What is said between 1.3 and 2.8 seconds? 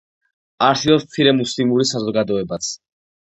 მუსლიმური საზოგადოებაც.